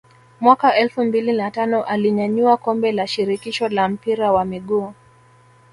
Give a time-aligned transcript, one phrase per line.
[0.39, 4.93] Mwaka elfu mbili na tano alinyanyua kombe la shirikisho la mpira wa miguu